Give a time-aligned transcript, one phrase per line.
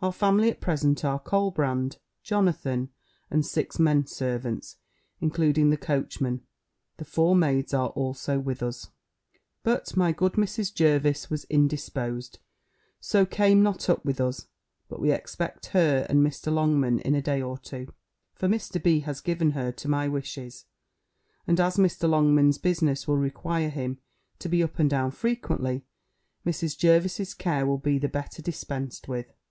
[0.00, 2.88] Our family at present are Colbrand, Jonathan,
[3.30, 4.76] and six men servants,
[5.20, 6.40] including the coachman.
[6.96, 8.88] The four maids are also with us.
[9.62, 10.72] But my good Mrs.
[10.72, 12.38] Jervis was indisposed;
[12.98, 14.46] so came not up with us;
[14.88, 16.50] but we expect her and Mr.
[16.50, 17.92] Longman in a day or two:
[18.32, 18.82] for Mr.
[18.82, 19.00] B.
[19.00, 20.64] has given her to my wishes;
[21.46, 22.08] and as Mr.
[22.08, 23.98] Longman's business will require him
[24.38, 25.84] to be up and down frequently,
[26.46, 26.74] Mrs.
[26.78, 29.30] Jervis's care will be the better dispensed with.